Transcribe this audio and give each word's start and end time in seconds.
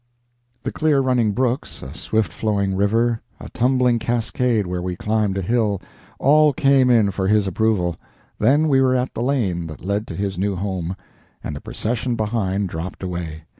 The 0.63 0.71
clear 0.71 0.99
running 0.99 1.31
brooks, 1.31 1.83
a 1.83 1.93
swift 1.93 2.33
flowing 2.33 2.75
river, 2.75 3.21
a 3.39 3.49
tumbling 3.49 3.99
cascade 3.99 4.65
where 4.65 4.81
we 4.81 4.95
climbed 4.95 5.37
a 5.37 5.43
hill, 5.43 5.79
all 6.17 6.53
came 6.53 6.89
in 6.89 7.11
for 7.11 7.27
his 7.27 7.45
approval 7.45 7.97
then 8.39 8.67
we 8.67 8.81
were 8.81 8.95
at 8.95 9.13
the 9.13 9.21
lane 9.21 9.67
that 9.67 9.85
led 9.85 10.07
to 10.07 10.15
his 10.15 10.39
new 10.39 10.55
home, 10.55 10.95
and 11.43 11.55
the 11.55 11.61
procession 11.61 12.15
behind 12.15 12.67
dropped 12.67 13.03
away. 13.03 13.43